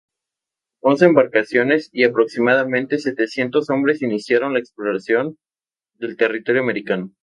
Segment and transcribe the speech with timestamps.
[0.81, 7.11] Once embarcaciones y aproximadamente setecientos hombres iniciaron la exploración.del territorio americano.